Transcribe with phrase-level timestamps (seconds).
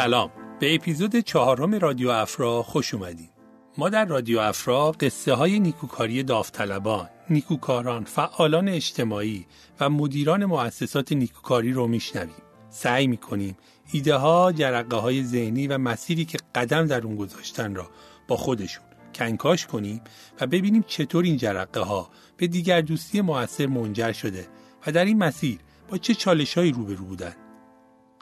[0.00, 3.30] سلام به اپیزود چهارم رادیو افرا خوش اومدیم
[3.78, 9.46] ما در رادیو افرا قصه های نیکوکاری داوطلبان، نیکوکاران، فعالان اجتماعی
[9.80, 12.42] و مدیران مؤسسات نیکوکاری رو میشنویم.
[12.70, 13.56] سعی می‌کنیم
[13.92, 17.90] ایده ها، جرقه های ذهنی و مسیری که قدم در اون گذاشتن را
[18.28, 20.00] با خودشون کنکاش کنیم
[20.40, 24.48] و ببینیم چطور این جرقه ها به دیگر دوستی موثر منجر شده
[24.86, 25.58] و در این مسیر
[25.88, 27.34] با چه چالش هایی روبرو بودن.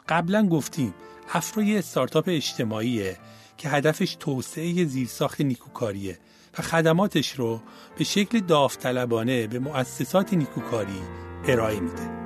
[0.09, 0.93] قبلا گفتیم
[1.33, 3.17] افرا یه استارتاپ اجتماعیه
[3.57, 6.17] که هدفش توسعه زیرساخت نیکوکاریه
[6.59, 7.61] و خدماتش رو
[7.97, 11.01] به شکل داوطلبانه به مؤسسات نیکوکاری
[11.47, 12.18] ارائه میده.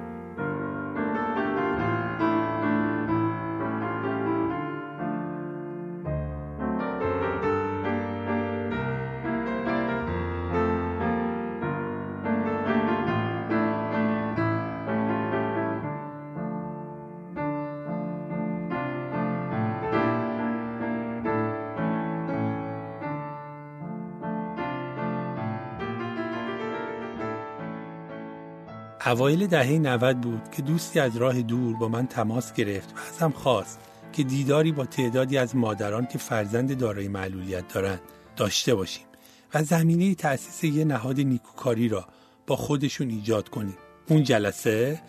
[29.05, 33.31] اوایل دهه 90 بود که دوستی از راه دور با من تماس گرفت و ازم
[33.31, 33.79] خواست
[34.13, 38.01] که دیداری با تعدادی از مادران که فرزند دارای معلولیت دارند
[38.35, 39.05] داشته باشیم
[39.53, 42.07] و زمینه تأسیس یه نهاد نیکوکاری را
[42.47, 43.77] با خودشون ایجاد کنیم.
[44.09, 45.01] اون جلسه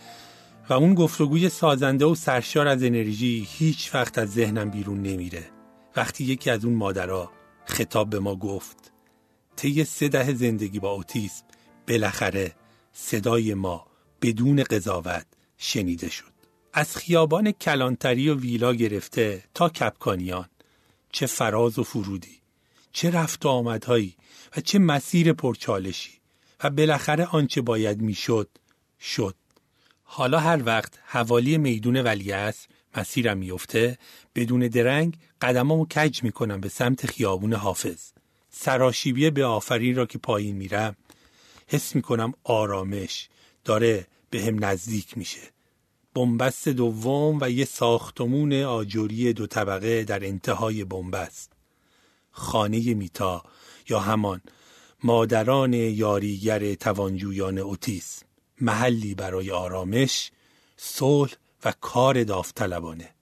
[0.68, 5.44] و اون گفتگوی سازنده و سرشار از انرژی هیچ وقت از ذهنم بیرون نمیره.
[5.96, 7.32] وقتی یکی از اون مادرها
[7.66, 8.92] خطاب به ما گفت
[9.56, 11.44] طی سه ده زندگی با اوتیسم
[11.88, 12.52] بالاخره
[12.96, 13.86] صدای ما
[14.22, 15.26] بدون قضاوت
[15.58, 16.34] شنیده شد.
[16.72, 20.48] از خیابان کلانتری و ویلا گرفته تا کپکانیان.
[21.12, 22.40] چه فراز و فرودی
[22.92, 24.16] چه رفت و آمدهایی
[24.56, 26.12] و چه مسیر پرچالشی.
[26.64, 28.48] و بالاخره آنچه باید می‌شد
[29.00, 29.34] شد.
[30.02, 32.66] حالا هر وقت حوالی میدون ولیعصر
[32.96, 33.98] مسیرم میفته
[34.34, 38.12] بدون درنگ قدمامو کج می‌کنم به سمت خیابون حافظ.
[38.50, 40.96] سراشیبی به آفرین را که پایین میرم
[41.66, 43.28] حس می‌کنم آرامش
[43.64, 45.40] داره به هم نزدیک میشه.
[46.14, 51.52] بنبست دوم و یه ساختمون آجوری دو طبقه در انتهای بنبست.
[52.30, 53.42] خانه میتا
[53.88, 54.40] یا همان
[55.04, 58.26] مادران یاریگر توانجویان اوتیسم
[58.60, 60.30] محلی برای آرامش
[60.76, 61.32] صلح
[61.64, 63.14] و کار داوطلبانه.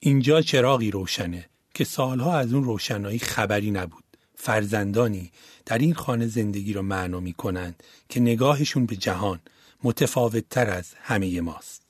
[0.00, 4.09] اینجا چراغی روشنه که سالها از اون روشنایی خبری نبود.
[4.40, 5.30] فرزندانی
[5.66, 9.40] در این خانه زندگی را معنا می کنند که نگاهشون به جهان
[9.84, 11.82] متفاوت تر از همه ماست.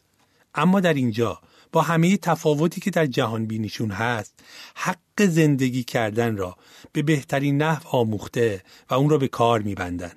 [0.55, 1.41] اما در اینجا
[1.72, 4.34] با همه تفاوتی که در جهان بینیشون هست
[4.75, 6.56] حق زندگی کردن را
[6.93, 10.12] به بهترین نحو آموخته و اون را به کار میبندن.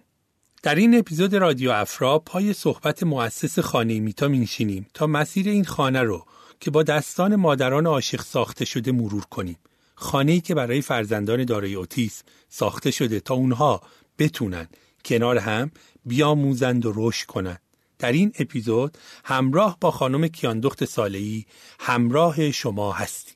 [0.63, 6.01] در این اپیزود رادیو افرا پای صحبت مؤسس خانه میتا مینشینیم تا مسیر این خانه
[6.01, 6.25] رو
[6.59, 9.57] که با دستان مادران عاشق ساخته شده مرور کنیم
[10.03, 13.81] خانه‌ای که برای فرزندان دارای اوتیسم ساخته شده تا اونها
[14.19, 14.67] بتونن
[15.05, 15.71] کنار هم
[16.05, 17.61] بیاموزند و رشد کنند.
[17.99, 21.45] در این اپیزود همراه با خانم کیاندخت سالهی
[21.79, 23.35] همراه شما هستیم.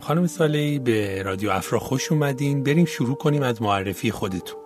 [0.00, 2.62] خانم سالی به رادیو افرا خوش اومدین.
[2.62, 4.60] بریم شروع کنیم از معرفی خودتون.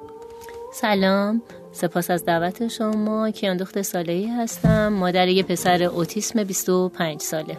[0.73, 1.43] سلام.
[1.73, 3.31] سپاس از دعوت شما.
[3.31, 4.89] کیان دختر سالهی هستم.
[4.89, 7.57] مادر یه پسر اوتیسم 25 ساله.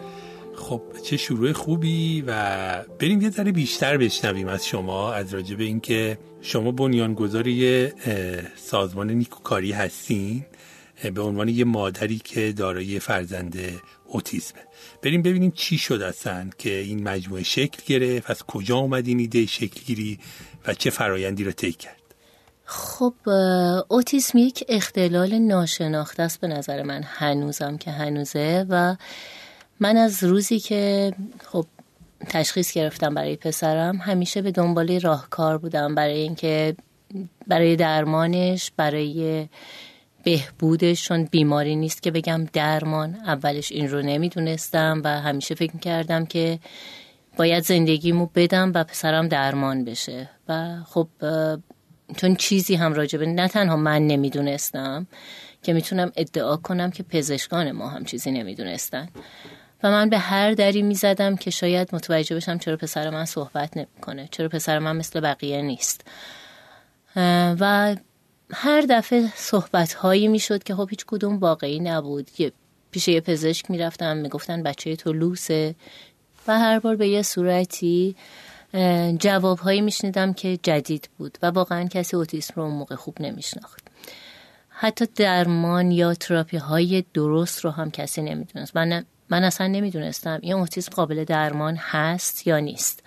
[0.54, 2.32] خب چه شروع خوبی و
[2.98, 7.92] بریم یه ذره بیشتر بشنویم از شما از راجع به اینکه شما بنیانگذار یه
[8.56, 10.44] سازمان نیکوکاری هستین.
[11.14, 13.58] به عنوان یه مادری که دارای فرزند
[14.06, 14.60] اوتیسمه.
[15.02, 19.46] بریم ببینیم چی شد اصلا که این مجموعه شکل گرفت از کجا اومد این ایده
[19.46, 20.18] شکل گیری
[20.66, 22.02] و چه فرایندی رو طی کرد؟
[22.64, 23.14] خب
[23.88, 28.96] اوتیسم یک اختلال ناشناخته است به نظر من هنوزم که هنوزه و
[29.80, 31.12] من از روزی که
[31.44, 31.66] خب
[32.28, 35.94] تشخیص گرفتم برای پسرم همیشه به دنبال راهکار بودم.
[35.94, 36.76] برای اینکه
[37.46, 39.48] برای درمانش برای
[40.26, 43.14] بهبودش چون بیماری نیست که بگم درمان.
[43.14, 46.58] اولش این رو نمی‌دونستم و همیشه فکر کردم که
[47.36, 50.30] باید زندگیمو بدم و پسرم درمان بشه.
[50.48, 51.08] و خب
[52.16, 55.06] چون چیزی هم راجبه نه تنها من نمی‌دونستم
[55.62, 59.08] که می‌تونم ادعا کنم که پزشکان ما هم چیزی نمی‌دونستن.
[59.82, 64.28] و من به هر دری می‌زدم که شاید متوجه بشم چرا پسر من صحبت نمی‌کنه
[64.30, 66.04] چرا پسر من مثل بقیه نیست.
[67.60, 67.96] و
[68.52, 72.30] هر دفعه صحبت هایی می‌شد که خب هیچ کدوم واقعی نبود.
[72.38, 72.52] یه
[72.90, 75.74] پیش یه پزشک می‌رفتم می‌گفتن بچه تو لوسه.
[76.48, 78.16] و هر بار به یه صورتی
[79.18, 83.88] جواب هایی میشنیدم که جدید بود و واقعا کسی اوتیسم رو اون موقع خوب نمیشناخت.
[84.68, 88.76] حتی درمان یا تراپی های درست رو هم کسی نمی‌دونست.
[88.76, 93.02] من, من اصلا نمی‌دونستم این اوتیسم قابل درمان هست یا نیست.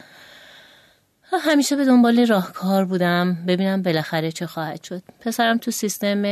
[1.38, 3.38] همیشه به دنبال راهکار بودم.
[3.48, 5.04] ببینم بالاخره چه خواهد شد.
[5.20, 6.24] پسرم تو سیستم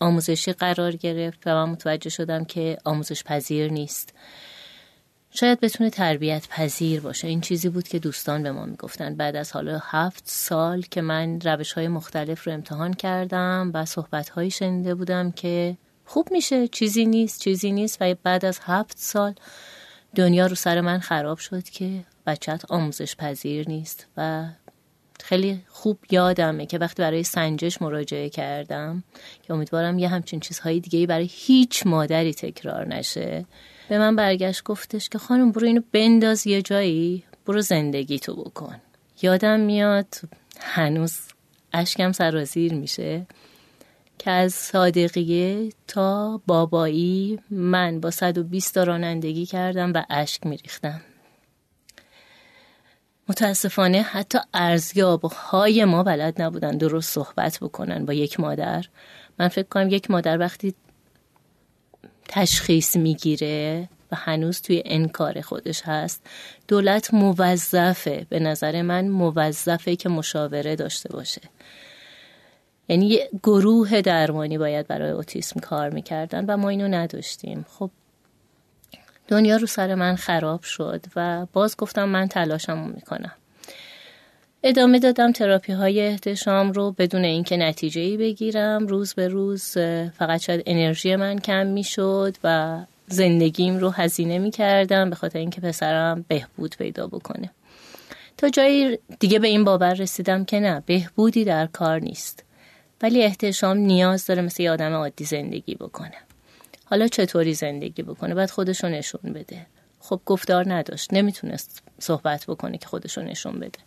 [0.00, 4.14] آموزشی قرار گرفت و من متوجه شدم که آموزش پذیر نیست.
[5.30, 7.28] شاید بتونه تربیت پذیر باشه.
[7.28, 9.14] این چیزی بود که دوستان به ما می‌گفتن.
[9.14, 14.28] بعد از حالا هفت سال که من روش های مختلف رو امتحان کردم و صحبت
[14.28, 17.98] هایی شنیده بودم که خوب میشه چیزی نیست چیزی نیست.
[18.00, 19.34] و بعد از هفت سال
[20.14, 24.48] دنیا رو سر من خراب شد که بچت آموزش پذیر نیست و
[25.24, 29.04] خیلی خوب یادمه که وقتی برای سنجش مراجعه کردم
[29.42, 33.46] که امیدوارم یه همچین چیزهای دیگه برای هیچ مادری تکرار نشه
[33.88, 38.76] به من برگشت گفتش که خانم برو اینو بنداز یه جایی برو زندگی تو بکن.
[39.22, 40.14] یادم میاد
[40.60, 41.18] هنوز
[41.72, 43.26] اشکم سرازیر میشه
[44.18, 51.00] که از صادقیه تا بابایی من با 120 تا رانندگی کردم و اشک میریختم.
[53.28, 58.84] متاسفانه حتی ارزیاب های ما بلد نبودن درست صحبت بکنن با یک مادر.
[59.38, 60.74] من فکر کنم یک مادر وقتی
[62.28, 66.26] تشخیص می‌گیره و هنوز توی انکار خودش هست
[66.68, 68.26] دولت موظفه.
[68.28, 71.40] به نظر من موظفه که مشاوره داشته باشه.
[72.88, 77.66] یعنی یه گروه درمانی باید برای اوتیسم کار می‌کردن و ما اینو نداشتیم.
[77.68, 77.90] خب
[79.28, 83.32] دنیا رو سر من خراب شد و باز گفتم من تلاشمو می‌کنم.
[84.62, 88.86] ادامه دادم تراپی های احتشام رو بدون اینکه نتیجه ای بگیرم.
[88.86, 89.72] روز به روز
[90.18, 95.60] فقط شاید انرژی من کم می‌شد و زندگیم رو هزینه می کردم به خاطر اینکه
[95.60, 97.50] پسرم بهبود پیدا بکنه.
[98.36, 102.44] تا جایی دیگه به این باور رسیدم که نه بهبودی در کار نیست.
[103.02, 106.27] ولی احتشام نیاز داره مثل یه آدم عادی زندگی بکنه.
[106.90, 109.66] حالا چطوری زندگی بکنه؟ بعد خودشو نشون بده.
[110.00, 111.14] خب گفتار نداشت.
[111.14, 113.78] نمی‌تونست صحبت بکنه که خودشو نشون بده.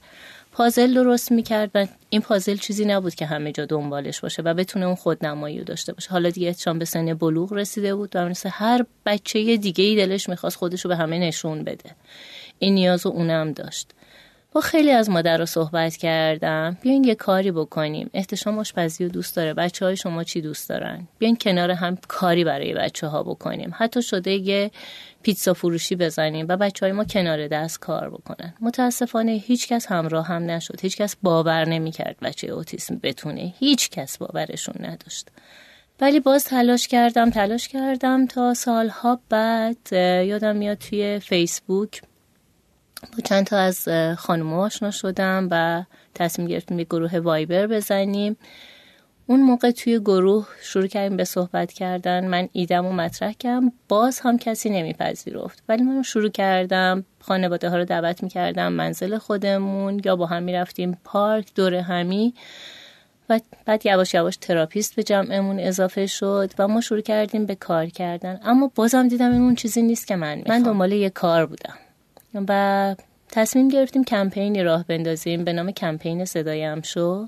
[0.51, 4.85] پازل درست می‌کرد و این پازل چیزی نبود که همه جا دنبالش باشه و بتونه
[4.85, 6.09] اون خودنمایی رو داشته باشه.
[6.09, 10.29] حالا دیگه چون به سن بلوغ رسیده بود و مثل هر بچه دیگه ای دلش
[10.29, 11.91] می‌خواست خودش رو به همه نشون بده.
[12.59, 13.91] این نیاز رو اونم داشت.
[14.53, 16.77] با خیلی از مادر رو صحبت کردم.
[16.81, 18.09] بیاین یه کاری بکنیم.
[18.13, 19.53] احتشام آشپزی رو دوست داره.
[19.53, 23.71] بچه های شما چی دوست دارن؟ بیاین کنار هم کاری برای بچه ها بکنیم.
[23.77, 24.71] حتی شده یه
[25.23, 28.53] پیتزا فروشی بزنیم و بچه های ما کنار دست کار بکنن.
[28.61, 30.81] متاسفانه هیچکس همراه هم نشد.
[30.81, 33.53] هیچکس باور نمی‌کرد بچه اوتیسم بتونه.
[33.59, 35.27] هیچکس باورشون نداشت.
[36.01, 39.93] ولی باز تلاش کردم تلاش کردم تا سالها بعد
[40.27, 42.01] یادم میاد توی فیسبوک
[43.01, 43.87] با چند تا از
[44.17, 45.83] خانم آشنا شدم و
[46.15, 48.37] تصمیم گرفتیم یه گروه وایبر بزنیم.
[49.27, 52.27] اون موقع توی گروه شروع کردیم به صحبت کردن.
[52.27, 53.71] من ایدم و مطرح کردم.
[53.87, 55.63] باز هم کسی نمیپذیرفت.
[55.69, 57.05] ولی من شروع کردم.
[57.19, 62.33] خانواده ها رو دعوت می‌کردم منزل خودمون یا با هم می‌رفتیم پارک دور همی.
[63.29, 67.85] و بعد یواش یواش تراپیست به جمعمون اضافه شد و ما شروع کردیم به کار
[67.85, 68.39] کردن.
[68.43, 70.57] اما بازم دیدم این اون چیزی نیست که من می‌خوام.
[70.57, 71.73] من دنبال یه کار بودم.
[72.35, 72.95] و
[73.31, 77.27] تصمیم گرفتیم کمپینی راه بندازیم به نام کمپین صدایم شو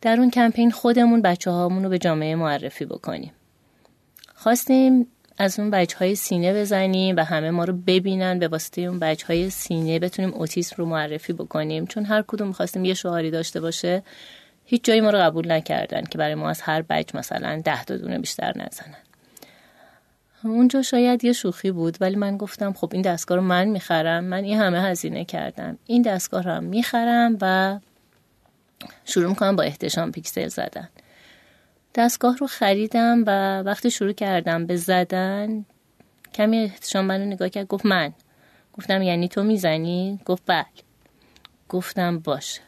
[0.00, 3.32] در اون کمپین خودمون بچه هامون رو به جامعه معرفی بکنیم.
[4.34, 5.06] خواستیم
[5.38, 9.26] از اون بچه های سینه بزنیم و همه ما رو ببینن به واسطه اون بچه
[9.26, 11.86] های سینه بتونیم اوتیسم رو معرفی بکنیم.
[11.86, 14.02] چون هر کدوم خواستیم یه شعاری داشته باشه
[14.64, 17.96] هیچ جایی ما رو قبول نکردن که برای ما از هر بچه مثلا ده تا
[17.96, 19.11] دونه بیشتر نزنن.
[20.48, 24.24] اونجا شاید یه شوخی بود ولی من گفتم خب این دستگاه رو من می‌خرم.
[24.24, 25.78] من این همه هزینه کردم.
[25.86, 27.78] این دستگاه رو هم می‌خرم و
[29.04, 30.88] شروع می‌کنم با احتشام پیکسل زدن.
[31.94, 35.64] دستگاه رو خریدم و وقتی شروع کردم به زدن
[36.34, 38.12] کمی احتشام منو نگاه کرد گفت من.
[38.74, 40.64] گفتم یعنی تو می‌زنی؟ گفت بله.
[41.68, 42.60] گفتم باش.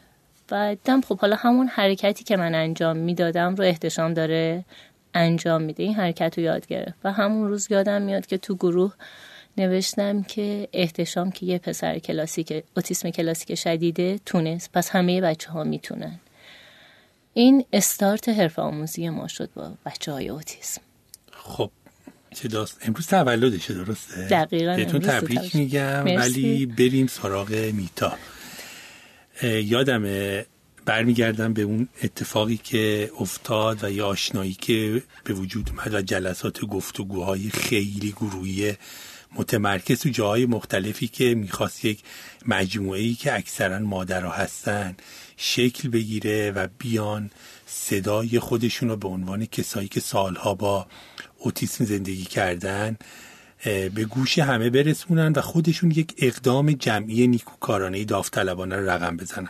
[0.51, 4.65] و دیدم خب حالا همون حرکتی که من انجام می‌دادم رو احتشام داره
[5.15, 5.83] انجام میده.
[5.83, 6.95] این حرکت رو یاد گرفت.
[7.03, 8.93] و همون روز یادم میاد که تو گروه
[9.57, 14.71] نوشتم که احتشام که یه پسر کلاسیک اوتیسم کلاسیک شدیده تونست.
[14.73, 16.19] پس همه بچه ها می‌تونن.
[17.33, 20.81] این استارت حرف آموزی ما شد با بچه های اوتیسم.
[21.31, 21.71] خب
[22.33, 26.05] چه داست امروز تولدشه درسته؟ دقیقا بهتون تبریک میگم.
[26.05, 28.17] ولی بریم سراغ میتا.
[29.43, 30.45] یادمه
[30.85, 36.65] برمیگردم به اون اتفاقی که افتاد و یا آشنایی که به وجود اومد و جلسات
[36.65, 38.73] گفتگوهای خیلی گروهی
[39.35, 41.99] متمرکز تو جاهای مختلفی که می‌خواست یک
[42.47, 44.95] مجموعه ای که اکثرا مادرها هستن
[45.37, 47.31] شکل بگیره و بیان
[47.65, 50.87] صدای خودشون رو به عنوان کسایی که سالها با
[51.37, 52.97] اوتیسم زندگی کردن
[53.63, 59.49] به گوش همه برسونن و خودشون یک اقدام جمعی نیکوکارانه داوطلبانه رقم بزنن.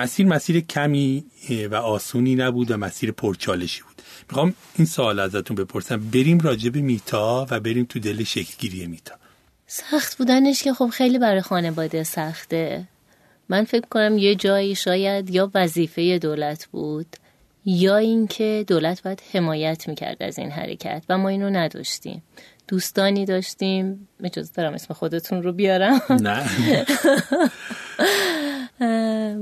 [0.00, 1.24] مسیر مسیر کمی
[1.70, 4.02] و آسونی نبود و مسیر پرچالشی بود.
[4.28, 6.10] می‌خوام این سوال ازتون بپرسم.
[6.10, 9.14] بریم راجع به میتا و بریم تو دل شکلگیری میتا.
[9.66, 12.88] سخت بودنش که خب خیلی برای خانواده سخته.
[13.48, 17.16] من فکر کنم یه جایی شاید یا وظیفه دولت بود
[17.64, 22.22] یا اینکه دولت باید حمایت می‌کرد از این حرکت و ما اینو نداشتیم.
[22.68, 24.08] دوستانی داشتیم.
[24.24, 26.00] اجازه دارم اسم خودتون رو بیارم.
[26.10, 26.46] نه.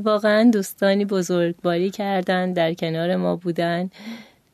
[0.04, 3.90] واقعا دوستانی بزرگواری کردن در کنار ما بودن.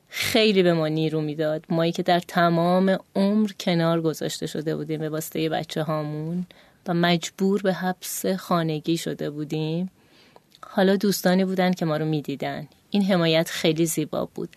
[0.08, 1.64] خیلی به ما نیرو می‌داد.
[1.68, 6.46] مایی که در تمام عمر کنار گذاشته شده بودیم به واسطه بچه هامون
[6.86, 9.90] و مجبور به حبس خانگی شده بودیم.
[10.66, 12.68] حالا دوستانی بودن که ما رو می‌دیدن.
[12.90, 14.48] این حمایت خیلی زیبا بود.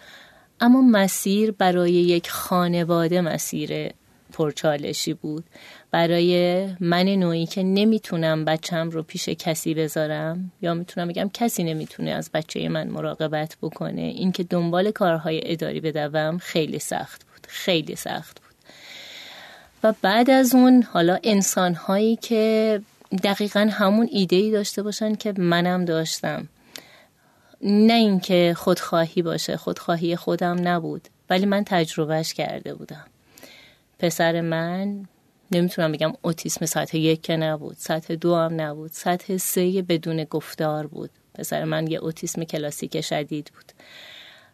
[0.62, 3.92] اما مسیر برای یک خانواده مسیر
[4.38, 5.44] پرچالشی بود.
[5.92, 12.12] برای من نوعی که نمی‌تونم بچم رو پیش کسی بذارم یا می‌تونم بگم کسی نمی‌تونه
[12.12, 18.40] از بچه من مراقبت بکنه اینکه دنبال کارهای اداری بدوم خیلی سخت بود خیلی سخت
[18.40, 18.56] بود.
[19.84, 22.82] و بعد از اون حالا انسان هایی که
[23.24, 26.48] دقیقا همون ایده ای داشته باشن که منم داشتم.
[27.62, 33.06] نه اینکه خودخواهی باشه خودخواهی خودم نبود ولی من تجربهش کرده بودم.
[34.00, 35.06] پسر من
[35.52, 40.88] نمی‌تونم بگم اوتیسم سطح یک که نبود سطح دو هم نبود سطح سه بدون گفتار
[40.88, 41.10] بود.
[41.34, 43.72] پسر من یه اوتیسم کلاسیک شدید بود.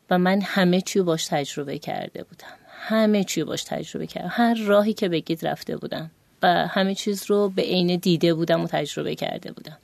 [0.10, 2.58] و من همه چی باش تجربه کرده بودم.
[2.70, 6.12] همه چی باش تجربه کردم هر راهی که بگید رفته بودم.
[6.42, 9.78] و همه چیز رو به عین دیده بودم و تجربه کرده بودم.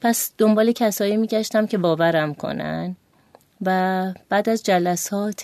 [0.00, 2.96] پس دنبال کسایی میگشتم که باورم کنن.
[3.66, 5.42] و بعد از جلسات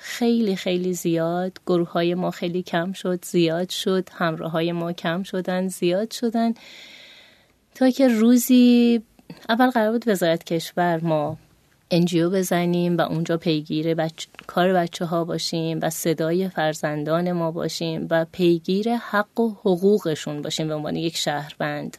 [0.00, 5.22] خیلی خیلی زیاد گروه های ما خیلی کم شد زیاد شد همراه های ما کم
[5.22, 6.54] شدن زیاد شدن.
[7.74, 9.02] تا که روزی
[9.48, 11.36] اول قرار بود وزارت کشور ما
[11.90, 14.26] انجیو بزنیم و اونجا پیگیر بچ...
[14.46, 20.68] کار بچه ها باشیم و صدای فرزندان ما باشیم و پیگیر حق و حقوقشون باشیم
[20.68, 21.96] به عنوان یک شهروند.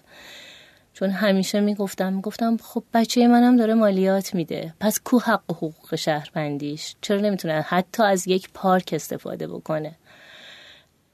[1.02, 4.74] چون همیشه می‌گفتم می‌گفتم خب بچه منم داره مالیات میده.
[4.80, 9.96] پس کو حق و حقوق شهروندیش؟ چرا نمی‌تونه حتی از یک پارک استفاده بکنه؟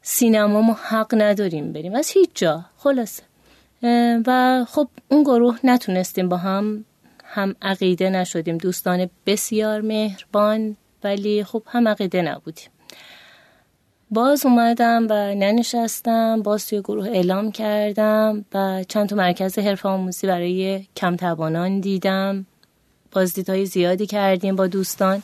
[0.02, 1.96] سینما ما حق نداریم بریم.
[1.96, 2.66] از هیچ جا.
[2.78, 3.24] خلاصه.
[4.28, 6.86] و خب اون گروه نتونستیم با هم
[7.24, 8.58] هم عقیده نشدیم.
[8.58, 12.70] دوستان بسیار مهربان ولی خب هم عقیده نبودیم.
[14.12, 20.28] باز اومدم و ننشستم باز توی گروه اعلام کردم و چند تا مرکز حرف آموزی
[20.28, 22.46] برای کم توانان دیدم.
[23.12, 25.24] بازدیدهای زیادی کردیم با دوستان.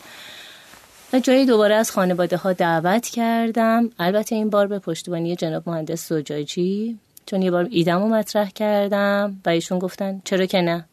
[1.14, 3.90] و جایی دوباره از خانواده ها دعوت کردم.
[4.00, 9.42] البته این بار به پشتیبانی جناب مهندس زجاجی چون یه بار ایدم رو مطرح کردم
[9.46, 10.86] و ایشون گفتن چرا که نه؟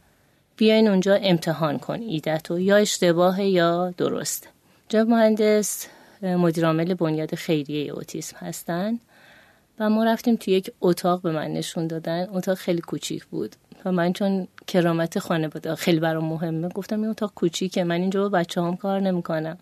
[0.57, 4.49] بیاین اونجا امتحان کن ایدتو یا اشتباه یا درست
[4.89, 5.87] جناب مهندس
[6.23, 8.99] مدیرعامل بنیاد خیریه اوتیسم هستن
[9.79, 12.27] و ما رفتیم توی یک اتاق به من نشون دادن.
[12.31, 17.33] اتاق خیلی کوچیک بود و من چون کرامت خانواده خیلی برام مهمه گفتم این اتاق
[17.35, 19.59] کوچیکه من اینجا با بچه هم کار نمی‌کنم.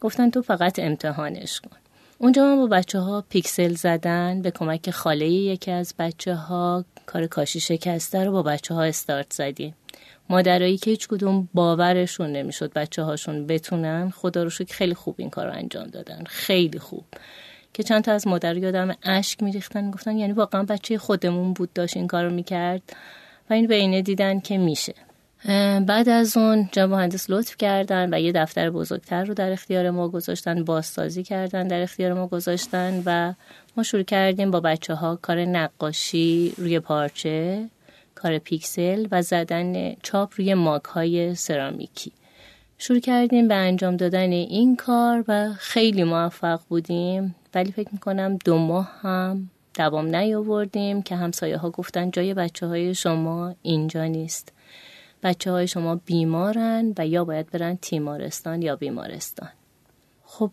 [0.00, 1.76] گفتن تو فقط امتحانش کن.
[2.18, 7.26] اونجا ما با بچه ها پیکسل زدن به کمک خاله یکی از بچه ها کار
[7.26, 9.74] کاشی شکسته رو با بچه ها استارت زدیم.
[10.30, 15.30] مادرایی که هیچ کدوم باورشون نمی‌شد بچه هاشون بتونن خدا رو شکر خیلی خوب این
[15.30, 17.04] کار رو انجام دادن خیلی خوب.
[17.74, 21.96] که چند تا از مادر یادم اشک میریختن گفتن یعنی واقعا بچه خودمون بود داشت
[21.96, 22.82] این کار رو می‌کرد
[23.50, 24.94] و این بینه دیدن که میشه.
[25.86, 30.08] بعد از اون جناب مهندس لطف کردن و یه دفتر بزرگتر رو در اختیار ما
[30.08, 33.34] گذاشتن بازسازی کردن در اختیار ما گذاشتن و
[33.76, 37.68] ما شروع کردیم با بچه ها کار نقاشی روی پارچه
[38.22, 42.12] کار پیکسل و زدن چاپ روی ماک های سرامیکی.
[42.78, 47.34] شروع کردیم به انجام دادن این کار و خیلی موفق بودیم.
[47.54, 52.94] ولی فکر می‌کنم دو ماه هم دوام نیاوردیم که همسایه ها گفتن جای بچه های
[52.94, 54.52] شما اینجا نیست.
[55.22, 59.48] بچه های شما بیمارن و یا باید برن تیمارستان یا بیمارستان.
[60.24, 60.50] خب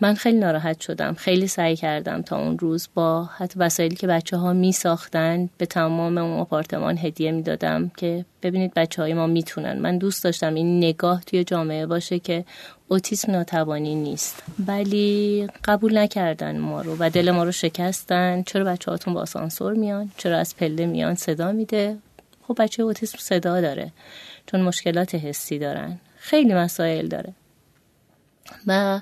[0.00, 1.14] من خیلی ناراحت شدم.
[1.14, 5.66] خیلی سعی کردم تا اون روز با حتی وسایلی که بچه ها می ساختن به
[5.66, 9.78] تمام اون آپارتمان هدیه می دادم که ببینید بچه های ما می‌تونن.
[9.78, 12.44] من دوست داشتم این نگاه توی جامعه باشه که
[12.88, 14.42] اوتیسم ناتوانی نیست.
[14.66, 18.42] ولی قبول نکردن ما رو و دل ما رو شکستن.
[18.42, 21.96] چرا بچه هاتون با آسانسور میان؟ چرا از پله میان؟ صدا میده.
[22.48, 23.92] خب بچه اوتیسم صدا داره.
[24.46, 25.98] چون مشکلات حسی دارن.
[26.16, 27.32] خیلی مسائل داره.
[28.66, 29.00] و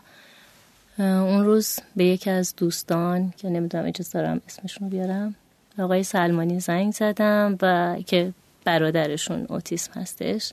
[0.99, 5.35] اون روز به یکی از دوستان که نمی‌دونم اجازه دارم اسمشون بیارم
[5.79, 8.33] آقای سلمانی زنگ زدم و که
[8.65, 10.53] برادرشون اوتیسم هستش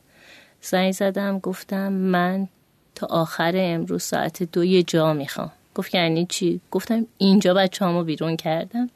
[0.62, 2.48] زنگ زدم گفتم من
[2.96, 8.36] تا آخر امروز ساعت دو یه جا می‌خوام گفت یعنی چی؟ گفتم اینجا بچه بیرون
[8.36, 8.89] کردم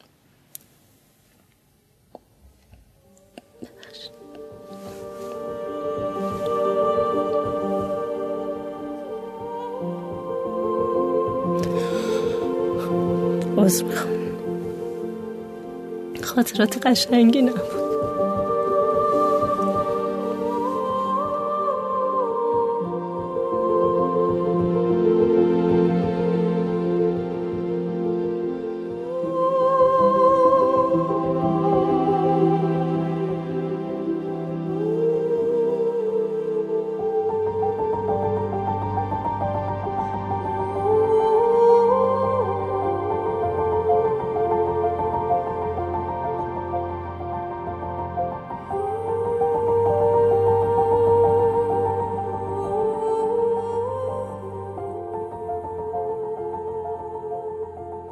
[13.64, 13.84] عذر
[16.22, 17.83] خاطرات قشنگی نبود.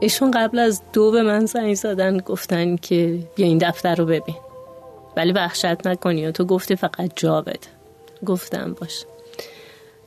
[0.02, 4.37] ایشون قبل از دو به من زنگ زدن گفتن که بیا این دفتر رو ببین.
[5.16, 7.59] ولی وحشت نکنی و تو گفتی فقط جا بده.
[8.26, 9.04] گفتم باش.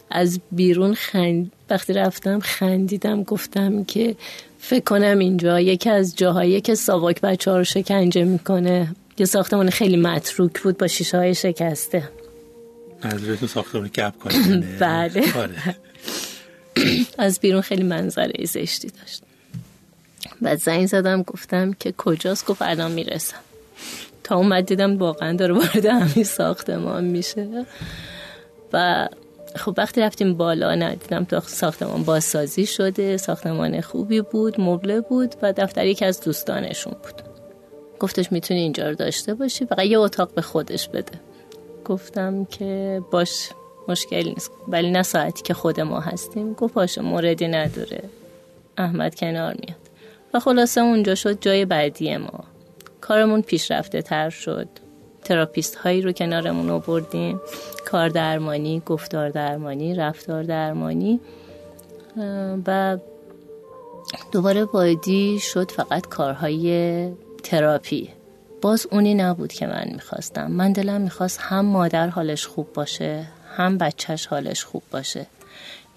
[0.10, 4.15] از بیرون خند وقتی رفتم خندیدم گفتم که
[4.60, 8.96] فکر کنم اینجا یکی از جاهایی که ساواک بچه ها رو شکنجه می‌کنه.
[9.17, 12.10] یه ساختمان خیلی متروک بود با شیشه های شکسته.
[13.39, 15.38] تو ساختمان گپ کنه بله.
[15.38, 15.76] آره.
[17.17, 19.25] از بیرون خیلی منظره زشتی داشت.
[20.41, 23.38] بعد زنگ زدم گفتم که کجاست؟ گفت الان می‌رسم.
[24.24, 27.65] تا اومد دیدم واقعا داره وارد همین ساختمان میشه.
[28.74, 29.08] و
[29.56, 35.54] خب وقتی رفتیم بالا ندیدم تا ساختمان بازسازی شده ساختمان خوبی بود مبله بود و
[35.54, 37.21] دفتر یکی از دوستانشون بود.
[38.00, 41.19] گفتش می‌تونی اینجا رو داشته باشی فقط یه اتاق به خودش بده.
[41.86, 43.50] گفتم که باش
[43.88, 44.52] مشکل نیست.
[44.67, 46.54] ولی نه ساعتی که خود ما هستیم.
[46.54, 48.04] گفت باشه موردی نداره.
[48.78, 49.85] احمد کنار میاد.
[50.36, 52.43] و خلاصه اونجا شد جای بعدی ما.
[53.02, 54.67] کارمون پیشرفته تر شد.
[55.24, 57.41] تراپیست هایی رو کنارمون آوردیم.
[57.86, 61.19] کار درمانی گفتار درمانی رفتار درمانی.
[62.67, 62.98] و
[64.32, 67.10] دوباره بایدی شد فقط کارهای
[67.43, 68.10] تراپی.
[68.62, 70.52] باز اونی نبود که من می‌خواستم.
[70.52, 75.26] من دلم می‌خواست هم مادر حالش خوب باشه هم بچهش حالش خوب باشه.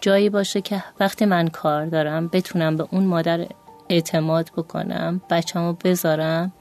[0.00, 3.46] جایی باشه که وقتی من کار دارم بتونم به اون مادر
[3.88, 6.52] اعتماد بکنم بچه‌مو بذارم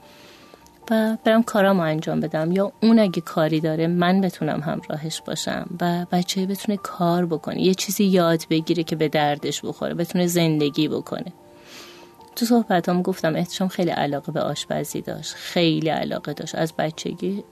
[0.90, 2.52] و برم کارامو انجام بدم.
[2.52, 7.74] یا اون اگه کاری داره من بتونم همراهش باشم و بچه بتونه کار بکنه یه
[7.74, 11.32] چیزی یاد بگیره که به دردش بخوره بتونه زندگی بکنه.
[12.36, 17.44] تو صحبتام گفتم احتشام خیلی علاقه به آشپزی داشت خیلی علاقه داشت از بچگی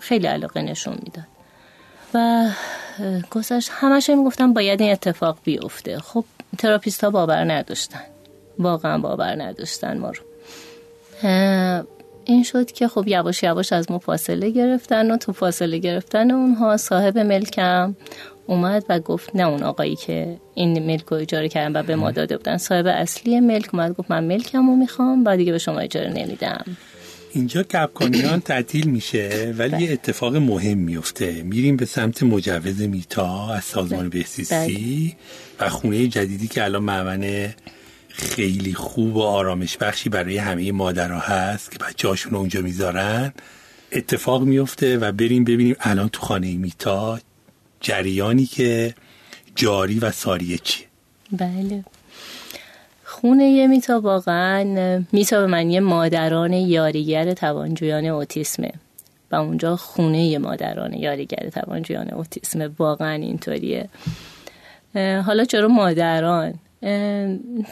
[0.00, 1.26] خیلی علاقه نشون می‌داد.
[2.14, 2.50] و
[3.30, 5.98] گذشت همش می‌گفتم باید این اتفاق بیفته.
[5.98, 6.24] خب
[6.58, 8.00] تراپیست ها باور نداشتن.
[8.58, 10.22] واقعا باور نداشتن ما رو.
[12.24, 16.76] این شد که خب یواش یواش از ما فاصله گرفتن و تو فاصله گرفتن اونها
[16.76, 17.96] صاحب ملکم
[18.46, 22.10] اومد و گفت نه اون آقایی که این ملک رو اجاره کردن و به ما
[22.10, 25.78] داده بودن صاحب اصلی ملک اومد گفت من ملکم رو می‌خوام و دیگه به شما
[25.78, 26.64] اجاره نمیدم.
[27.32, 31.42] اینجا کپکانیان تعطیل میشه ولی یه اتفاق مهم میفته.
[31.42, 34.08] میریم به سمت مجوز میتا از سازمان بله.
[34.08, 35.16] بهسیسی
[35.60, 37.54] و خونه جدیدی که الان معمنه
[38.16, 43.32] خیلی خوب و آرامش بخشی برای همه مادرها هست که بچه هاشون اونجا می‌ذارن.
[43.92, 47.20] اتفاق میفته و بریم ببینیم الان تو خانه میتا
[47.80, 48.94] جریانی که
[49.54, 50.86] جاری و ساریه چیه.
[51.32, 51.84] بله.
[53.04, 54.64] خونه یه میتا واقعا
[55.12, 58.72] میتا به معنی مادران یاریگر توانجویان اوتیسمه.
[59.30, 62.70] و اونجا خونه مادران یاریگر توانجویان اوتیسمه.
[62.78, 63.88] واقعا اینطوریه.
[64.94, 66.54] حالا چرا مادران؟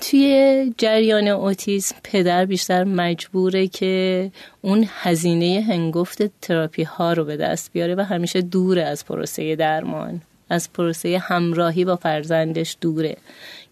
[0.01, 4.31] توی جریان اوتیسم پدر بیشتر مجبوره که
[4.63, 10.21] اون هزینه هنگفت تراپی ها رو به دست بیاره و همیشه دور از پروسه درمان
[10.51, 13.17] از پروسه همراهی با فرزندش دوره.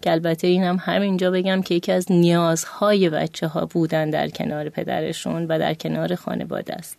[0.03, 4.69] که البته این هم همینجا بگم که یکی از نیازهای بچه ها بودن در کنار
[4.69, 6.97] پدرشون و در کنار خانواده است.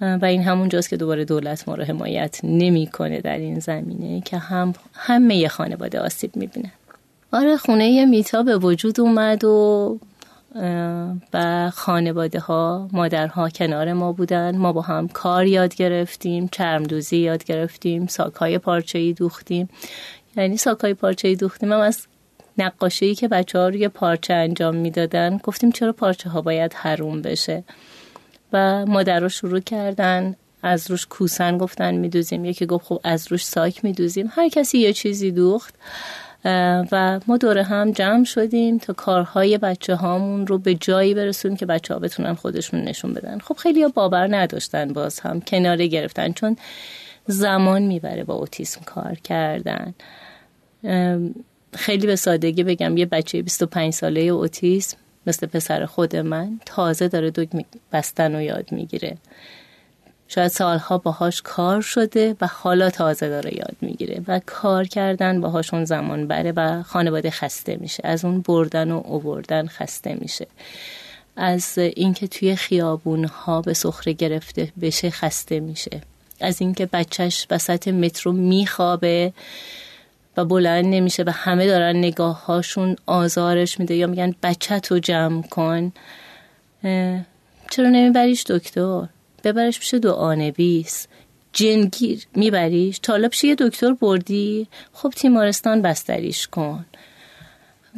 [0.00, 4.72] و این همونجاست که دوباره دولت ما رو حمایت نمی‌کنه در این زمینه که هم
[4.94, 6.72] همه خانواده آسیب می‌بینن.
[7.32, 9.98] آره خونه میتا به وجود اومد و
[11.34, 14.56] و خانواده ها مادرها کنار ما بودن.
[14.56, 19.68] ما با هم کار یاد گرفتیم چرمدوزی یاد گرفتیم ساکهای پارچه دوختیم.
[20.36, 21.72] یعنی ساکهای پارچه ای دوختیم.
[21.72, 22.06] هم از
[22.58, 27.64] نقاشی که بچه ها روی پارچه انجام می‌دادن گفتیم چرا پارچه ها باید حروم بشه؟
[28.52, 30.36] و مادر رو شروع کردن.
[30.62, 32.44] از روش کوسن گفتن میدوزیم.
[32.44, 34.30] یکی گفت خب از روش ساک میدوزیم.
[34.30, 35.74] هر کسی یه چیزی دوخت.
[36.92, 41.66] و ما دوره هم جمع شدیم تا کارهای بچه هامون رو به جایی برسونیم که
[41.66, 43.38] بچه ها بتونن خودشون نشون بدن.
[43.38, 46.56] خب خیلی ها باور نداشتن باز هم کناره گرفتن چون
[47.26, 49.94] زمان می‌بره با اوتیسم کار کردن.
[51.74, 57.30] خیلی به سادگی بگم یه بچه 25 ساله اوتیسم مثل پسر خود من تازه داره
[57.30, 57.48] دوگ
[57.92, 59.16] بستن و یاد می‌گیره.
[60.28, 65.84] شاید سالها باهاش کار شده و حالا تازه داره یاد می‌گیره و کار کردن باهاشون
[65.84, 68.00] زمان بره و خانواده خسته میشه.
[68.06, 70.46] از اون بردن و اووردن خسته میشه.
[71.36, 76.00] از اینکه توی خیابون ها به سخره گرفته بشه خسته میشه.
[76.40, 79.32] از اینکه بچهش وسط مترو میخوابه
[80.36, 85.42] و بلند نمیشه و همه دارن نگاه هاشون آزارش میده یا میگن بچه تو جمع
[85.42, 85.92] کن.
[87.70, 89.08] چرا نمیبریش دکتر؟
[89.44, 91.06] ببرش پیش دعانویس
[91.52, 96.84] جنگیر میبریش؟ تا پیش یه دکتر بردی؟ خب تیمارستان بستریش کن.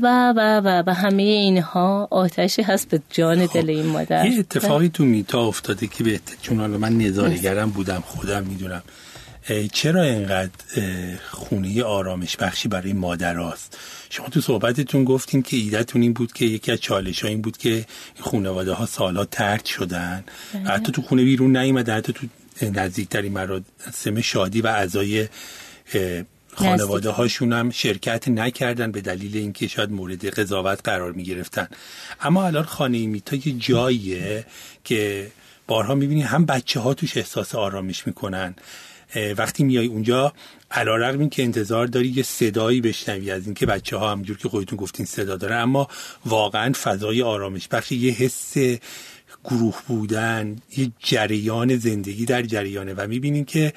[0.02, 3.60] و و و و همه اینها آتشی هست به جان خب.
[3.60, 4.26] دل این مادر.
[4.26, 8.82] یه اتفاقی تو میتا افتاده که به چون حالا من نظارگرم بودم خودم می‌دونم.
[9.72, 10.50] چرا اینقدر
[11.30, 13.78] خونه آرامش بخشی برای مادر هست؟
[14.10, 17.56] شما تو صحبتتون گفتیم که ایدهتون این بود که یکی از چالش ها این بود
[17.56, 17.86] که
[18.20, 20.24] خانواده ها سالا ترد شدن.
[20.54, 20.62] بله.
[20.62, 22.26] حتی تو خونه بیرون نیومده حتی تو
[22.62, 25.28] نزدیکتری مراسم شادی و اعضای
[26.54, 31.68] خانواده هاشون هم شرکت نکردن به دلیل اینکه شاید مورد قضاوت قرار می گرفتن
[32.20, 34.46] اما الان خانه میتا یه جاییه
[34.84, 35.30] که
[35.66, 38.54] بارها می‌بینی هم بچه ها توش احساس آرامش می‌کنن.
[39.36, 40.32] وقتی میای اونجا
[40.70, 44.48] علا رقم این که انتظار داری یه صدایی بشنوی از اینکه بچه ها همجور که
[44.48, 45.54] خودتون گفتین صدا داره.
[45.54, 45.88] اما
[46.26, 48.54] واقعا فضای آرامش بخشی یه حس
[49.44, 53.72] گروه بودن یه جریان زندگی در جریانه و می‌بینین که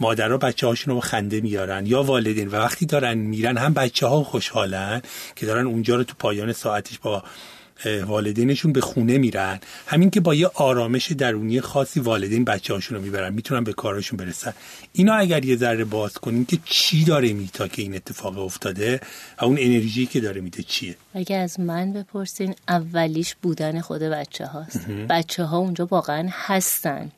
[0.00, 4.24] مادرها بچه هاشون رو خنده میارن یا والدین و وقتی دارن میرن هم بچه ها
[4.24, 5.02] خوشحالن
[5.36, 7.24] که دارن اونجا رو تو پایان ساعتش با
[8.06, 9.60] والدینشون به خونه میرن.
[9.86, 13.34] همین که با یه آرامش درونی خاصی والدین بچه هاشون رو می‌برن.
[13.34, 14.52] می‌تونن به کارشون برسن.
[14.92, 19.00] اینا اگر یه ذره باز کنیم که چی داره میتا که این اتفاق افتاده
[19.40, 24.46] و اون انرژی که داره میده چیه؟ اگه از من بپرسین اولیش بودن خود بچه
[24.46, 27.10] هاست بچه ها اونجا واقعا هستن.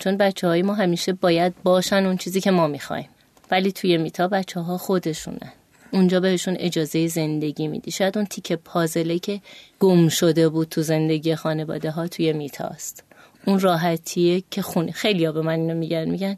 [0.00, 3.08] چون بچه های ما همیشه باید باشن اون چیزی که ما می‌خوایم.
[3.50, 5.52] ولی توی میتا بچه ها خودشونن.
[5.94, 7.90] اونجا بهشون اجازه زندگی میدی.
[7.90, 9.40] شاید اون تیکه پازله که
[9.80, 13.04] گم شده بود تو زندگی خانواده ها توی میتاست
[13.46, 16.36] اون راحتیه که خونه خیلی ها به من اینو میگن میگن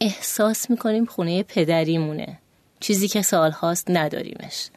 [0.00, 2.38] احساس می‌کنیم خونه پدریمونه.
[2.80, 4.68] چیزی که سال هاست نداریمش.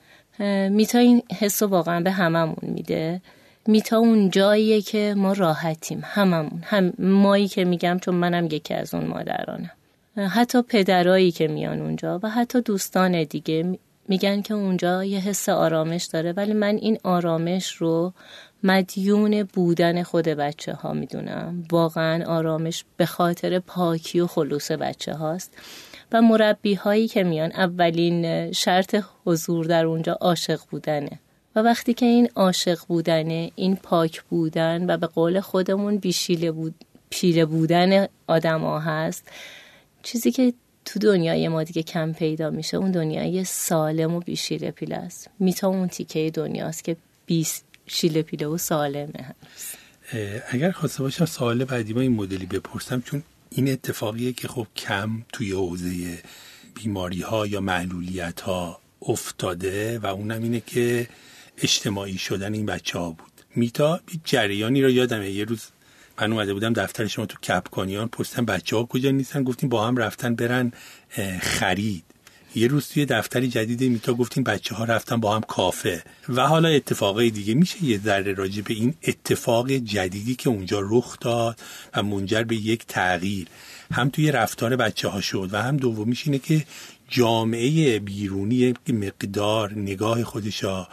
[0.70, 3.22] میتا این حس واقعا به هممون میده.
[3.68, 6.64] میتا اون جاییه که ما راحتیم هممون.
[6.64, 9.72] هم مایی که میگم چون منم یکی از اون مادرانم.
[10.18, 13.80] حتی پدرایی که میان اونجا و حتی دوستان دیگه.
[14.08, 18.14] میگن که اونجا یه حس آرامش داره ولی من این آرامش رو
[18.64, 21.64] مدیون بودن خود بچه ها می‌دونم.
[21.72, 25.58] واقعا آرامش به خاطر پاکی و خلوص بچه هاست
[26.12, 31.20] و مربی هایی که میان اولین شرط حضور در اونجا عاشق بودنه.
[31.56, 36.76] و وقتی که این عاشق بودنه این پاک بودن و به قول خودمون بیشیله بود
[37.10, 39.32] پیره بودن آدم ها هست
[40.04, 40.54] چیزی که
[40.86, 45.30] تو دنیای ما دیگه کم پیدا میشه اون دنیای سالم و بی شیله پیله است.
[45.40, 47.48] میتا اون تیکه دنیاست که بی
[47.88, 49.78] شیله پیله و سالمه هست
[50.50, 55.22] اگر خواسته باشم سوال بعدی ما این مدلی بپرسم چون این اتفاقیه که خب کم
[55.34, 56.20] توی حوزه
[56.76, 61.08] بیماری ها یا معلولیت ها افتاده و اونم اینه که
[61.58, 63.32] اجتماعی شدن این بچه ها بود.
[63.56, 65.68] میتا جریانی رو یادمه؟ یه روز
[66.22, 69.98] من اومده بودم دفتر شما تو کپکانیان پستم بچه ها کجا نیستن؟ گفتیم با هم
[69.98, 70.72] رفتن برن
[71.42, 72.04] خرید.
[72.56, 76.04] یه روز توی دفتری جدید میتا گفتیم بچه ها رفتن با هم کافه.
[76.30, 77.54] و حالا اتفاقای دیگه.
[77.54, 81.60] میشه یه ذره راجع به این اتفاق جدیدی که اونجا رخ داد
[81.96, 83.48] و منجر به یک تغییر.
[83.92, 86.66] هم توی رفتار بچه ها شد و هم دومیش اینه که
[87.10, 90.88] جامعه بیرونی مقدار نگاه خودشا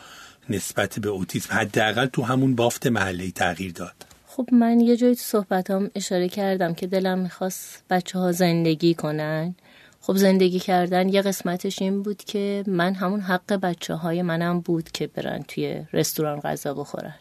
[0.51, 4.08] نسبت به اوتیسم حداقل تو همون بافت محله تغییر داد.
[4.39, 9.55] خب من یه جایی تو صحبتام اشاره کردم که دلم می‌خواست بچه ها زندگی کنن.
[10.01, 14.91] خب زندگی کردن یه قسمتش این بود که من همون حق بچه های منم بود
[14.91, 17.15] که برن توی رستوران غذا بخورن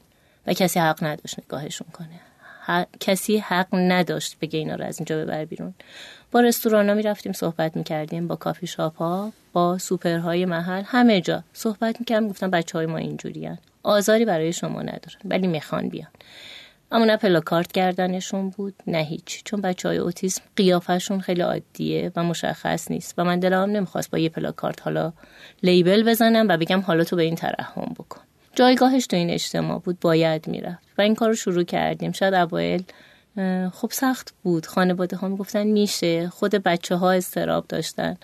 [0.47, 2.19] و کسی حق نداشت نگاهشون کنه.
[2.99, 5.73] کسی حق نداشت بگه اینا رو از اینجا ببر بیرون.
[6.32, 10.84] با رستوران ها می رفتیم صحبت می کردیم با کافی شاپ ها با سوپرهای محل
[10.86, 13.49] همه جا صحبت می کردیم گفتم بچه های ما اینجوری
[13.84, 16.10] آزاری برای شما ندارن ولی می‌خوان بیان.
[16.91, 19.43] اما نه پلاکارت کردنشون بود نه هیچ.
[19.43, 24.17] چون بچه های اوتیسم قیافشون خیلی عادیه و مشخص نیست و من دلم نمی‌خواست با
[24.17, 25.13] یه پلاکارت حالا
[25.63, 28.21] لیبل بزنم و بگم حالا تو به این ترحم بکن.
[28.56, 32.12] جایگاهش تو این اجتماع بود باید می‌رفت و این کار رو شروع کردیم.
[32.12, 32.84] شاید اوایل
[33.73, 34.65] خب سخت بود.
[34.65, 38.17] خانواده ها می‌گفتن میشه خود بچه ها استراب داشتن.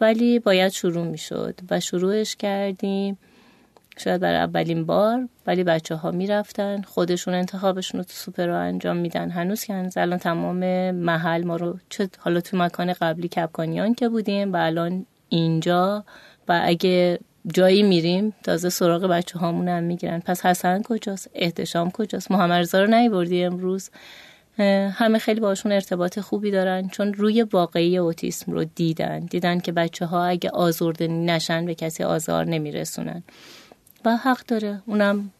[0.00, 3.18] ولی باید شروع می‌شد و شروعش کردیم.
[3.98, 8.96] شاید برای اولین بار ولی بچه ها می‌رفتن خودشون انتخابشون رو تو سوپر رو انجام
[8.96, 9.30] میدن.
[9.30, 14.08] هنوز که هنوز الان تمام محل ما رو چه حالا تو مکان قبلی کپکانیان که
[14.08, 16.04] بودیم و الان اینجا
[16.48, 17.18] و اگه
[17.54, 20.20] جایی میریم تازه سراغ بچه هامون هم می‌گیرن.
[20.20, 23.90] پس حسن کجاست؟ احتشام کجاست؟ محمد رو نیوردی امروز؟
[24.92, 29.20] همه خیلی باشون ارتباط خوبی دارن چون روی واقعی اوتیسم رو دیدن.
[29.20, 33.22] دیدن که بچه ها اگه آزرده نشن به کسی آزار نمیرسونن.
[34.04, 34.82] و حق داره.
[34.86, 35.30] اونم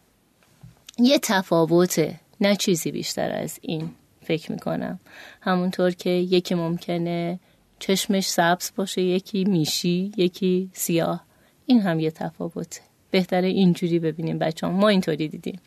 [0.97, 3.91] یه تفاوته نه چیزی بیشتر از این
[4.25, 4.99] فکر می‌کنم.
[5.41, 7.39] همونطور که یکی ممکنه
[7.79, 11.23] چشمش سبز باشه یکی میشی یکی سیاه.
[11.65, 12.81] این هم یه تفاوته.
[13.11, 15.59] بهتره اینجوری ببینیم بچه ما اینطوری دیدیم.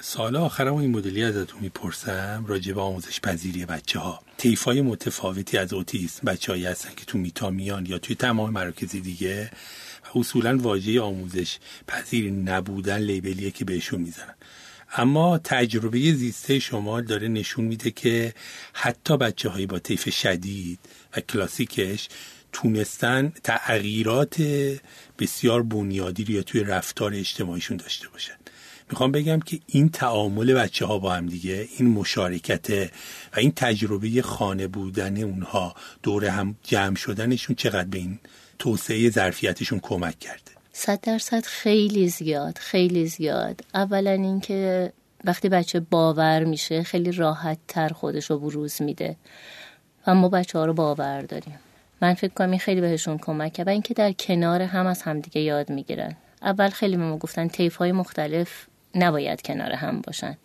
[0.00, 2.44] سال آخرم این مدلی ازتون می‌پرسم.
[2.48, 7.04] راجع به آموزش پذیری بچه ها تیف های متفاوتی از اوتیسم بچه هایی هستن که
[7.04, 9.50] تو میتا میان یا توی تمام مراکز دیگه.
[10.16, 14.34] اصولا واژه آموزش پذیر نبودن لیبلیه که بهشون می‌زنن.
[14.96, 18.34] اما تجربه زیسته شما داره نشون میده که
[18.72, 20.78] حتی بچه هایی با طیف شدید
[21.16, 22.08] و کلاسیکش
[22.52, 24.42] تونستن تغییرات
[25.18, 28.34] بسیار بنیادی رو یا توی رفتار اجتماعیشون داشته باشن.
[28.90, 32.90] می‌خوام بگم که این تعامل بچه ها با هم دیگه این مشارکت
[33.36, 38.18] و این تجربه خانه بودن اونها دور هم جمع شدنشون چقدر به این
[38.62, 40.52] توسعه ظرفیتشون کمک کرده.
[40.72, 43.60] صد درصد خیلی زیاد خیلی زیاد.
[43.74, 44.92] اولا اینکه
[45.24, 49.16] وقتی بچه باور میشه خیلی راحت تر خودش رو بروز میده.
[50.06, 51.58] و ما بچه ها رو باور داریم.
[52.00, 55.40] من فکر کنم این خیلی بهشون کمک کرد و اینکه در کنار هم از همدیگه
[55.40, 56.16] یاد می‌گیرن.
[56.42, 60.36] اول خیلی به ما گفتن تیف های مختلف نباید کنار هم باشن.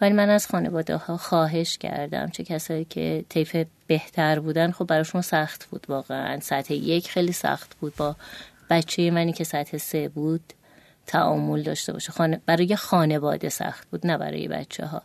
[0.00, 3.56] ولی من از خانواده ها خواهش کردم چه کسایی که طیف
[3.86, 6.40] بهتر بودن خب براشون سخت بود واقعا.
[6.40, 8.16] سطح یک خیلی سخت بود با
[8.70, 10.52] بچه منی که سطح سه بود
[11.06, 12.12] تعامل داشته باشه.
[12.12, 15.02] خانه برای خانواده سخت بود نه برای بچه ها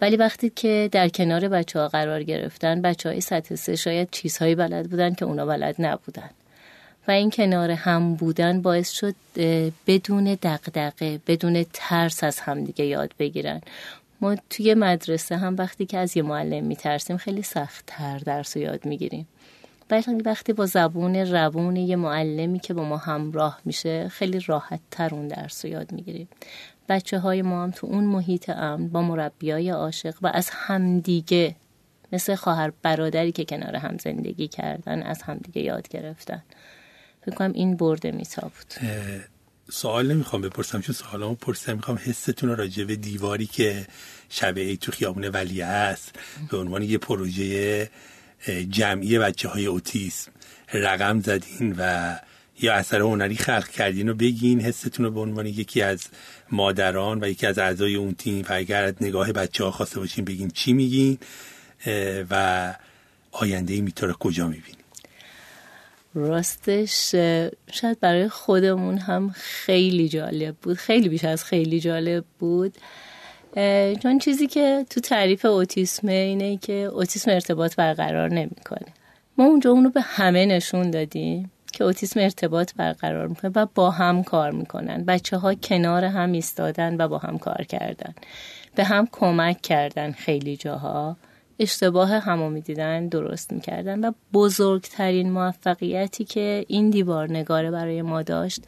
[0.00, 4.54] ولی وقتی که در کنار بچه ها قرار گرفتن بچه های سطح سه شاید چیزهایی
[4.54, 6.30] بلد بودن که اونا بلد نبودن.
[7.08, 9.14] و این کنار هم بودن باعث شد
[9.86, 13.60] بدون دقدقه بدون ترس از همدیگه یاد بگیرن.
[14.20, 18.62] ما توی مدرسه هم وقتی که از یه معلم میترسیم خیلی سخت تر درس رو
[18.62, 19.28] یاد می‌گیریم.
[19.90, 25.14] ولی وقتی با زبون روون یه معلمی که با ما همراه میشه خیلی راحت تر
[25.14, 26.28] اون درس رو یاد می‌گیریم.
[26.88, 31.54] بچه های ما هم تو اون محیط امن با مربیای عاشق و از همدیگه
[32.12, 36.42] مثل خواهر برادری که کنار هم زندگی کردن از همدیگه یاد گرفتن.
[37.30, 38.74] فکر کنم این برده میتا بود
[39.70, 41.76] سوال نمی‌خوام بپرسم چون سوالامو پرسیدم.
[41.76, 43.86] می‌خوام حستون راجع به دیواری که
[44.28, 46.14] شبه ای تو خیابون ولی است
[46.50, 47.90] به عنوان یه پروژه
[48.70, 50.32] جمعی بچه های اوتیسم
[50.72, 52.14] رقم زدین و
[52.60, 56.06] یا اثر هنری خلق کردین و بگین حستون رو به عنوان یکی از
[56.50, 58.44] مادران و یکی از اعضای اون تیم.
[58.48, 61.18] و اگر نگاه بچه ها خواسته باشین بگین چی میگین
[62.30, 62.74] و
[63.32, 64.77] آینده میتاره کجا میبین
[66.18, 67.14] راستش
[67.72, 70.76] شاید برای خودمون هم خیلی جالب بود.
[70.76, 72.74] خیلی بیش از خیلی جالب بود.
[74.02, 78.86] چون چیزی که تو تعریف اوتیسم اینه که اوتیسم ارتباط برقرار نمی‌کنه.
[79.38, 84.22] ما اونجا اونو به همه نشون دادیم که اوتیسم ارتباط برقرار می‌کنه و با هم
[84.22, 85.04] کار می‌کنن.
[85.04, 88.14] بچه ها کنار هم ایستادن و با هم کار کردن.
[88.74, 91.16] به هم کمک کردن خیلی جاها.
[91.58, 98.62] اشتباه همو می‌دیدن درست می‌کردن و بزرگترین موفقیتی که این دیوار نگاره برای ما داشت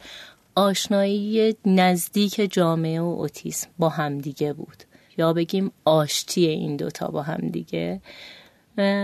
[0.55, 4.83] آشنایی نزدیک جامعه و اوتیسم با همدیگه بود.
[5.17, 8.01] یا بگیم آشتی این دوتا با همدیگه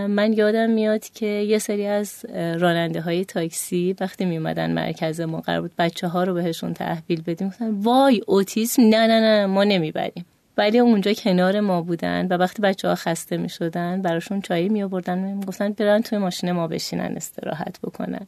[0.08, 5.40] من یادم میاد که یه سری از راننده های تاکسی وقتی می اومدن مرکز ما
[5.40, 10.24] قرار بود بچه ها رو بهشون تحویل بدیم وای اوتیسم نه نه نه ما نمی‌بریم.
[10.58, 14.82] ولی اونجا کنار ما بودن و وقتی بچه ها خسته می شدن براشون چایی می
[14.82, 18.26] آوردن گفتن برن توی ماشین ما بشینن استراحت بکنن.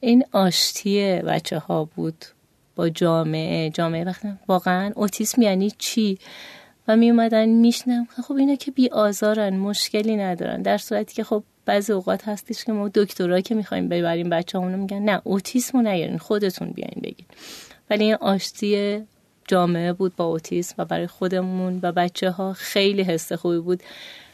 [0.00, 2.24] این آشتی بچه ها بود
[2.74, 3.70] با جامعه.
[3.70, 6.18] جامعه وقتی واقعا اوتیسم یعنی چی؟
[6.88, 8.06] و می اومدن میشنم.
[8.28, 10.62] خب اینا که بی آزارن مشکلی ندارن.
[10.62, 15.02] در صورتی که خب بعضی اوقات هستش که ما دکترا که می‌خوایم ببریم بچه میگن
[15.02, 17.26] نه اوتیسمو نیارین خودتون بیاین بگین.
[17.90, 19.02] ولی این آشتی
[19.48, 23.82] جامعه بود با اوتیسم و برای خودمون و بچه ها خیلی حس خوبی بود.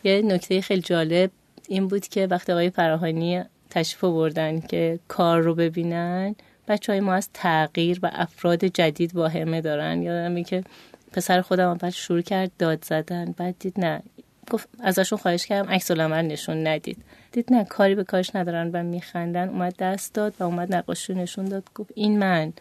[0.05, 1.31] یه نکته خیلی جالب
[1.68, 6.35] این بود که وقتی آقای فراهانی تشریف بردن که کار رو ببینن
[6.68, 10.03] بچه های ما از تغییر و افراد جدید واهمه دارن.
[10.03, 10.64] یادم که
[11.12, 14.03] پسر خودم اول شروع کرد داد زدن بعد دید نه.
[14.51, 16.98] گفت ازشون خواهش کردم عکس العمل نشون ندید.
[17.33, 19.48] دید نه کاری به کارش ندارن و میخندن.
[19.48, 21.64] اومد دست داد و اومد نقاشی نشون داد.
[21.75, 22.53] گفت این من.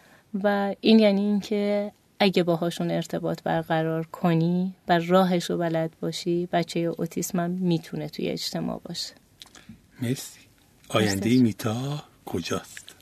[0.42, 6.80] و این یعنی اینکه اگه باهاشون ارتباط برقرار کنی و راهش رو بلد باشی بچه
[6.80, 9.14] اوتیسم هم می‌تونه توی اجتماع باشه.
[10.02, 10.38] مرسی.
[10.88, 12.94] آینده میتا کجاست؟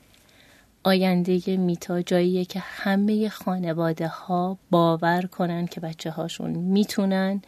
[0.83, 7.43] آینده میتا جاییه که همه خانواده ها باور کنن که بچه هاشون می‌تونن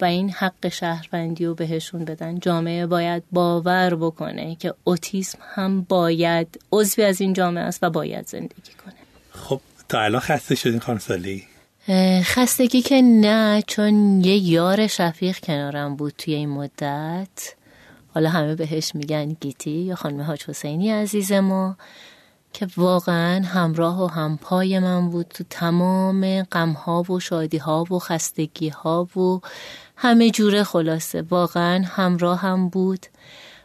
[0.00, 2.38] و این حق شهروندی رو بهشون بدن.
[2.38, 8.26] جامعه باید باور بکنه که اوتیسم هم باید عضوی از این جامعه است و باید
[8.26, 8.94] زندگی کنه.
[9.30, 11.44] خب تا الان خسته شدین خانم سالی؟
[12.22, 17.54] خستگی که نه چون یه یار شفیق کنارم بود توی این مدت.
[18.14, 21.76] حالا همه بهش میگن گیتی یا خانم حاج حسینی عزیز ما
[22.52, 29.40] که واقعا همراه و همپای من بود تو تمام غمها و شادیها و خستگیها و
[29.96, 31.22] همه جوره خلاصه.
[31.22, 33.06] واقعا همراه هم بود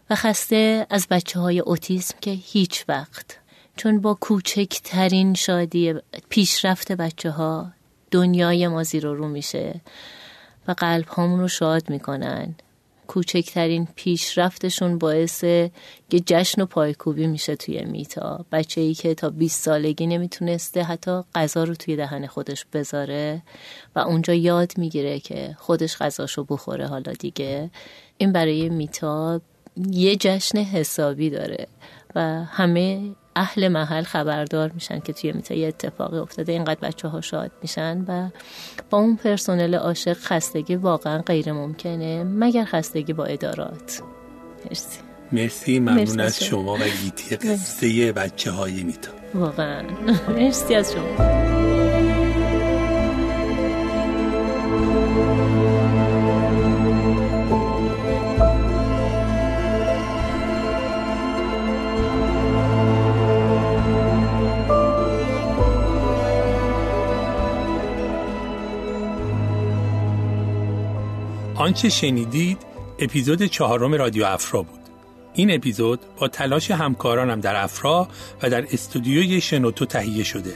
[0.09, 3.42] و خسته از بچه های اوتیسم که هیچ وقت
[3.77, 5.93] چون با کوچکترین شادی
[6.29, 7.71] پیشرفت بچه ها
[8.11, 9.81] دنیای ما زیر رو میشه
[10.67, 12.55] و قلب هامون رو شاد می‌کنن.
[13.07, 18.45] کوچکترین پیشرفتشون باعث یه جشن و پایکوبی میشه توی میتا.
[18.51, 23.41] بچه ای که تا 20 سالگی نمی‌تونسته حتی غذا رو توی دهن خودش بذاره
[23.95, 27.69] و اونجا یاد می‌گیره که خودش غذاشو بخوره حالا دیگه.
[28.17, 29.41] این برای میتا
[29.91, 31.67] یه جشن حسابی داره
[32.15, 36.51] و همه اهل محل خبردار میشن که توی میتا یه اتفاقی افتاده.
[36.51, 38.29] اینقدر بچه ها شاد میشن و
[38.89, 44.01] با اون پرسنل عاشق خستگی واقعا غیر ممکنه مگر خستگی با ادارات.
[44.69, 44.99] مرسی.
[45.31, 49.11] مرسی ممنون از شما و گیتی قصه بچه های میتا.
[49.33, 49.83] واقعا.
[50.29, 51.62] مرسی از شما.
[71.63, 72.57] آنچه شنیدید
[72.99, 74.79] اپیزود چهارم رادیو افرا بود.
[75.33, 78.07] این اپیزود با تلاش همکارانم در افرا
[78.41, 80.55] و در استودیوی شنوتو تهیه شده.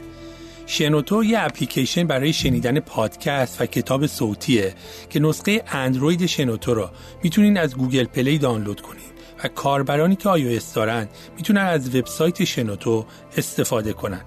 [0.66, 4.76] شنوتو یه اپلیکیشن برای شنیدن پادکست و کتاب صوتیه
[5.10, 6.92] که نسخه اندروید شنوتو را
[7.24, 13.06] می‌تونین از Google Play دانلود کنید و کاربرانی که آی دارن می‌تونن از وبسایت شنوتو
[13.38, 14.22] استفاده کنن.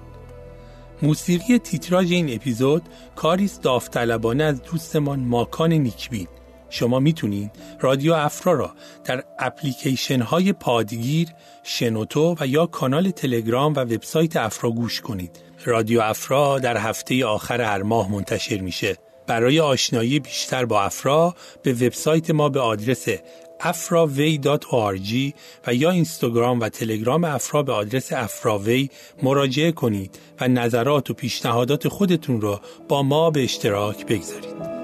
[1.02, 2.82] موسیقی تیتراژ این اپیزود
[3.16, 6.28] کاریست داوطلبانه از دوستمان ماکان نیکبین.
[6.70, 8.72] شما می‌تونید رادیو افرا را
[9.04, 11.28] در اپلیکیشن های پادگیر،
[11.62, 15.40] شنوتو و یا کانال تلگرام و وبسایت افرا گوش کنید.
[15.64, 18.96] رادیو افرا در هفته آخر هر ماه منتشر میشه.
[19.26, 23.08] برای آشنایی بیشتر با افرا به وبسایت ما به آدرس
[23.60, 25.32] afraway.org
[25.66, 28.90] و یا اینستاگرام و تلگرام افرا به آدرس افراوی
[29.22, 34.79] مراجعه کنید و نظرات و پیشنهادات خودتون را با ما به اشتراک بگذارید.